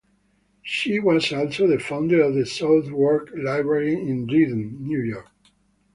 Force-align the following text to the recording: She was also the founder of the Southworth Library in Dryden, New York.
She 0.63 0.97
was 0.99 1.31
also 1.31 1.67
the 1.67 1.77
founder 1.77 2.23
of 2.23 2.33
the 2.33 2.47
Southworth 2.47 3.29
Library 3.37 3.93
in 3.93 4.25
Dryden, 4.25 4.77
New 4.79 4.99
York. 5.03 5.29